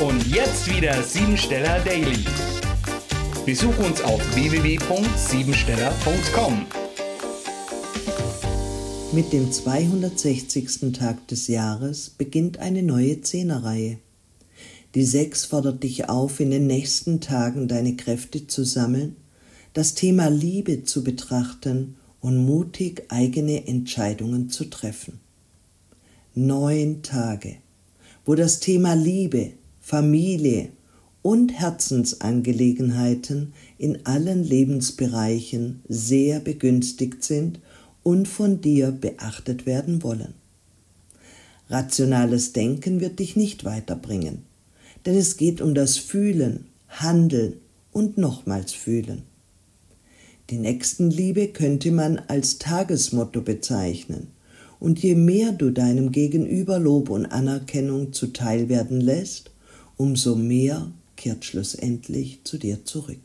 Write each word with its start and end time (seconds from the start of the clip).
Und 0.00 0.26
jetzt 0.26 0.68
wieder 0.68 1.00
Siebensteller 1.04 1.78
Daily. 1.84 2.24
Besuch 3.46 3.78
uns 3.78 4.02
auf 4.02 4.20
www.siebensteller.com. 4.34 6.66
Mit 9.12 9.32
dem 9.32 9.52
260. 9.52 10.92
Tag 10.98 11.28
des 11.28 11.46
Jahres 11.46 12.10
beginnt 12.10 12.58
eine 12.58 12.82
neue 12.82 13.20
Zehnerreihe. 13.20 13.98
Die 14.96 15.04
Sechs 15.04 15.44
fordert 15.44 15.84
dich 15.84 16.08
auf, 16.08 16.40
in 16.40 16.50
den 16.50 16.66
nächsten 16.66 17.20
Tagen 17.20 17.68
deine 17.68 17.94
Kräfte 17.94 18.48
zu 18.48 18.64
sammeln, 18.64 19.14
das 19.74 19.94
Thema 19.94 20.28
Liebe 20.28 20.82
zu 20.82 21.04
betrachten 21.04 21.94
und 22.20 22.44
mutig 22.44 23.04
eigene 23.10 23.68
Entscheidungen 23.68 24.50
zu 24.50 24.64
treffen. 24.64 25.20
Neun 26.34 27.02
Tage, 27.02 27.58
wo 28.24 28.34
das 28.34 28.58
Thema 28.58 28.94
Liebe, 28.94 29.52
Familie 29.86 30.70
und 31.20 31.52
Herzensangelegenheiten 31.52 33.52
in 33.76 34.06
allen 34.06 34.42
Lebensbereichen 34.42 35.82
sehr 35.86 36.40
begünstigt 36.40 37.22
sind 37.22 37.60
und 38.02 38.26
von 38.26 38.62
dir 38.62 38.92
beachtet 38.92 39.66
werden 39.66 40.02
wollen. 40.02 40.32
Rationales 41.68 42.54
Denken 42.54 43.02
wird 43.02 43.18
dich 43.18 43.36
nicht 43.36 43.66
weiterbringen, 43.66 44.46
denn 45.04 45.16
es 45.16 45.36
geht 45.36 45.60
um 45.60 45.74
das 45.74 45.98
Fühlen, 45.98 46.64
Handeln 46.88 47.58
und 47.92 48.16
nochmals 48.16 48.72
Fühlen. 48.72 49.24
Die 50.48 50.56
Nächstenliebe 50.56 51.48
könnte 51.48 51.90
man 51.90 52.22
als 52.28 52.58
Tagesmotto 52.58 53.42
bezeichnen, 53.42 54.28
und 54.80 55.02
je 55.02 55.14
mehr 55.14 55.52
du 55.52 55.68
deinem 55.68 56.10
Gegenüber 56.10 56.78
Lob 56.78 57.10
und 57.10 57.26
Anerkennung 57.26 58.14
zuteil 58.14 58.70
werden 58.70 59.02
lässt, 59.02 59.50
umso 59.96 60.36
mehr 60.36 60.90
kehrt 61.16 61.44
schlussendlich 61.44 62.40
zu 62.44 62.58
dir 62.58 62.84
zurück. 62.84 63.20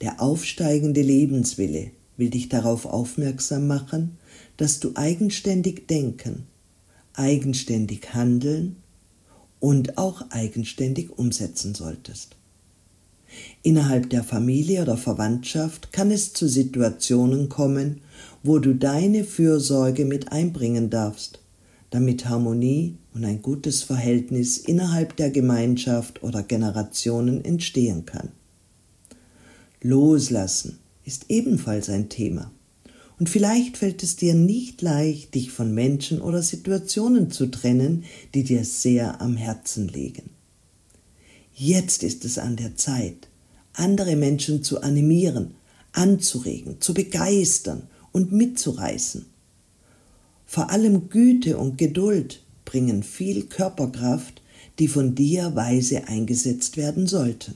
Der 0.00 0.20
aufsteigende 0.22 1.02
Lebenswille 1.02 1.90
will 2.16 2.30
dich 2.30 2.48
darauf 2.48 2.86
aufmerksam 2.86 3.66
machen, 3.66 4.18
dass 4.56 4.80
du 4.80 4.92
eigenständig 4.94 5.86
denken, 5.88 6.46
eigenständig 7.14 8.14
handeln 8.14 8.76
und 9.58 9.98
auch 9.98 10.30
eigenständig 10.30 11.18
umsetzen 11.18 11.74
solltest. 11.74 12.36
Innerhalb 13.62 14.10
der 14.10 14.24
Familie 14.24 14.82
oder 14.82 14.96
Verwandtschaft 14.96 15.92
kann 15.92 16.10
es 16.10 16.32
zu 16.32 16.48
Situationen 16.48 17.48
kommen, 17.48 18.00
wo 18.42 18.58
du 18.58 18.74
deine 18.74 19.24
Fürsorge 19.24 20.04
mit 20.04 20.32
einbringen 20.32 20.90
darfst, 20.90 21.40
damit 21.90 22.28
Harmonie 22.28 22.96
und 23.12 23.24
ein 23.24 23.42
gutes 23.42 23.82
Verhältnis 23.82 24.58
innerhalb 24.58 25.16
der 25.16 25.30
Gemeinschaft 25.30 26.22
oder 26.22 26.42
Generationen 26.42 27.44
entstehen 27.44 28.06
kann. 28.06 28.30
Loslassen 29.82 30.78
ist 31.04 31.26
ebenfalls 31.28 31.88
ein 31.88 32.08
Thema. 32.08 32.50
Und 33.18 33.28
vielleicht 33.28 33.76
fällt 33.76 34.02
es 34.02 34.16
dir 34.16 34.34
nicht 34.34 34.80
leicht, 34.80 35.34
dich 35.34 35.50
von 35.50 35.74
Menschen 35.74 36.22
oder 36.22 36.42
Situationen 36.42 37.30
zu 37.30 37.46
trennen, 37.46 38.04
die 38.34 38.44
dir 38.44 38.64
sehr 38.64 39.20
am 39.20 39.36
Herzen 39.36 39.88
liegen. 39.88 40.30
Jetzt 41.54 42.02
ist 42.02 42.24
es 42.24 42.38
an 42.38 42.56
der 42.56 42.76
Zeit, 42.76 43.28
andere 43.74 44.16
Menschen 44.16 44.62
zu 44.62 44.80
animieren, 44.82 45.54
anzuregen, 45.92 46.80
zu 46.80 46.94
begeistern 46.94 47.82
und 48.12 48.32
mitzureißen. 48.32 49.26
Vor 50.52 50.70
allem 50.70 51.10
Güte 51.10 51.58
und 51.58 51.78
Geduld 51.78 52.42
bringen 52.64 53.04
viel 53.04 53.44
Körperkraft, 53.44 54.42
die 54.80 54.88
von 54.88 55.14
dir 55.14 55.54
weise 55.54 56.08
eingesetzt 56.08 56.76
werden 56.76 57.06
sollten. 57.06 57.54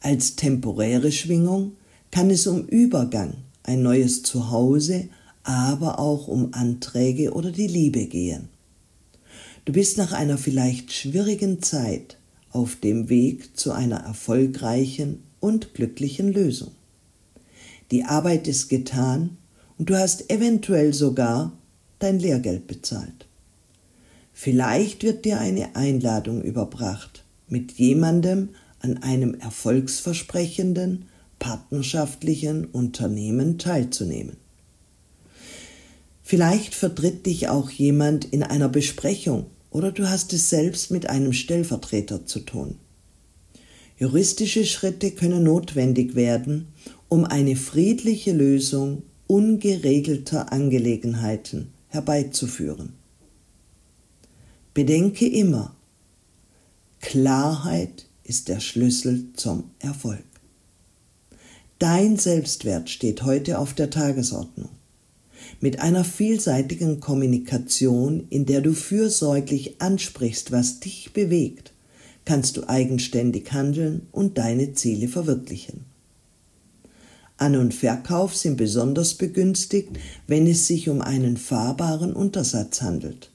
Als 0.00 0.36
temporäre 0.36 1.10
Schwingung 1.10 1.72
kann 2.10 2.28
es 2.28 2.46
um 2.46 2.66
Übergang, 2.66 3.38
ein 3.62 3.82
neues 3.82 4.22
Zuhause, 4.22 5.08
aber 5.42 5.98
auch 5.98 6.28
um 6.28 6.52
Anträge 6.52 7.32
oder 7.32 7.52
die 7.52 7.68
Liebe 7.68 8.04
gehen. 8.04 8.50
Du 9.64 9.72
bist 9.72 9.96
nach 9.96 10.12
einer 10.12 10.36
vielleicht 10.36 10.92
schwierigen 10.92 11.62
Zeit 11.62 12.18
auf 12.50 12.76
dem 12.76 13.08
Weg 13.08 13.56
zu 13.56 13.72
einer 13.72 14.00
erfolgreichen 14.00 15.22
und 15.40 15.72
glücklichen 15.72 16.34
Lösung. 16.34 16.72
Die 17.92 18.04
Arbeit 18.04 18.46
ist 18.46 18.68
getan 18.68 19.38
und 19.80 19.88
du 19.88 19.96
hast 19.96 20.30
eventuell 20.30 20.92
sogar 20.92 21.56
dein 22.00 22.18
Lehrgeld 22.18 22.66
bezahlt. 22.66 23.26
Vielleicht 24.34 25.02
wird 25.04 25.24
dir 25.24 25.40
eine 25.40 25.74
Einladung 25.74 26.42
überbracht, 26.42 27.24
mit 27.48 27.72
jemandem 27.72 28.50
an 28.80 28.98
einem 28.98 29.32
erfolgsversprechenden, 29.32 31.06
partnerschaftlichen 31.38 32.66
Unternehmen 32.66 33.56
teilzunehmen. 33.56 34.36
Vielleicht 36.22 36.74
vertritt 36.74 37.24
dich 37.24 37.48
auch 37.48 37.70
jemand 37.70 38.26
in 38.26 38.42
einer 38.42 38.68
Besprechung 38.68 39.46
oder 39.70 39.92
du 39.92 40.10
hast 40.10 40.34
es 40.34 40.50
selbst 40.50 40.90
mit 40.90 41.08
einem 41.08 41.32
Stellvertreter 41.32 42.26
zu 42.26 42.40
tun. 42.40 42.76
Juristische 43.96 44.66
Schritte 44.66 45.10
können 45.12 45.42
notwendig 45.42 46.14
werden, 46.16 46.68
um 47.08 47.24
eine 47.24 47.56
friedliche 47.56 48.32
Lösung 48.32 49.04
ungeregelter 49.30 50.52
Angelegenheiten 50.52 51.68
herbeizuführen. 51.86 52.94
Bedenke 54.74 55.24
immer, 55.24 55.76
Klarheit 57.00 58.08
ist 58.24 58.48
der 58.48 58.58
Schlüssel 58.58 59.26
zum 59.34 59.70
Erfolg. 59.78 60.24
Dein 61.78 62.16
Selbstwert 62.16 62.90
steht 62.90 63.22
heute 63.22 63.60
auf 63.60 63.72
der 63.72 63.90
Tagesordnung. 63.90 64.70
Mit 65.60 65.78
einer 65.78 66.02
vielseitigen 66.02 66.98
Kommunikation, 66.98 68.26
in 68.30 68.46
der 68.46 68.60
du 68.62 68.72
fürsorglich 68.72 69.80
ansprichst, 69.80 70.50
was 70.50 70.80
dich 70.80 71.12
bewegt, 71.12 71.72
kannst 72.24 72.56
du 72.56 72.68
eigenständig 72.68 73.52
handeln 73.52 74.08
und 74.10 74.38
deine 74.38 74.72
Ziele 74.72 75.06
verwirklichen. 75.06 75.84
An- 77.40 77.56
und 77.56 77.72
Verkauf 77.72 78.36
sind 78.36 78.56
besonders 78.56 79.14
begünstigt, 79.14 79.98
wenn 80.26 80.46
es 80.46 80.66
sich 80.66 80.88
um 80.90 81.00
einen 81.00 81.36
fahrbaren 81.36 82.12
Untersatz 82.12 82.82
handelt. 82.82 83.30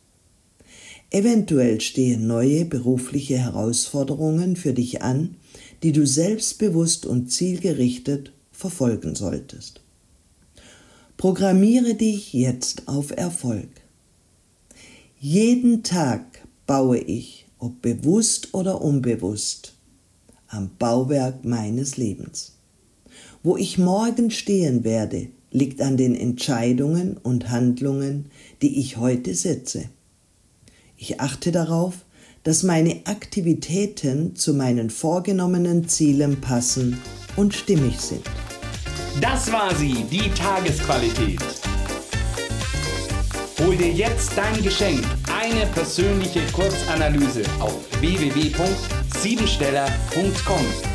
Eventuell 1.09 1.81
stehen 1.81 2.27
neue 2.27 2.66
berufliche 2.66 3.38
Herausforderungen 3.38 4.55
für 4.55 4.73
dich 4.73 5.01
an, 5.01 5.38
die 5.81 5.91
du 5.91 6.05
selbstbewusst 6.05 7.05
und 7.05 7.31
zielgerichtet 7.31 8.31
verfolgen 8.51 9.16
solltest. 9.16 9.81
Programmiere 11.17 11.95
dich 11.95 12.33
jetzt 12.33 12.87
auf 12.87 13.11
Erfolg. 13.11 13.69
Jeden 15.19 15.83
Tag 15.83 16.45
baue 16.67 16.97
ich, 16.99 17.45
ob 17.57 17.81
bewusst 17.81 18.53
oder 18.53 18.81
unbewusst, 18.81 19.73
am 20.47 20.69
Bauwerk 20.77 21.45
meines 21.45 21.97
Lebens. 21.97 22.54
Wo 23.43 23.57
ich 23.57 23.77
morgen 23.77 24.31
stehen 24.31 24.83
werde, 24.83 25.27
liegt 25.51 25.81
an 25.81 25.97
den 25.97 26.15
Entscheidungen 26.15 27.17
und 27.17 27.49
Handlungen, 27.49 28.25
die 28.61 28.79
ich 28.79 28.97
heute 28.97 29.35
setze. 29.35 29.89
Ich 30.97 31.21
achte 31.21 31.51
darauf, 31.51 32.05
dass 32.43 32.63
meine 32.63 33.01
Aktivitäten 33.05 34.35
zu 34.35 34.53
meinen 34.53 34.89
vorgenommenen 34.89 35.87
Zielen 35.87 36.41
passen 36.41 36.99
und 37.35 37.53
stimmig 37.53 37.99
sind. 37.99 38.25
Das 39.21 39.51
war 39.51 39.75
sie, 39.75 40.05
die 40.11 40.31
Tagesqualität. 40.31 41.39
Hol 43.59 43.77
dir 43.77 43.91
jetzt 43.91 44.31
dein 44.35 44.61
Geschenk, 44.61 45.01
eine 45.31 45.65
persönliche 45.67 46.41
Kurzanalyse 46.51 47.43
auf 47.59 47.79
www.siebensteller.com. 48.01 50.94